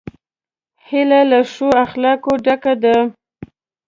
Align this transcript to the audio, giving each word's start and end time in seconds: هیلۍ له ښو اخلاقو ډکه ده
هیلۍ 0.87 1.23
له 1.31 1.39
ښو 1.51 1.67
اخلاقو 1.85 2.33
ډکه 2.45 2.73
ده 2.83 2.95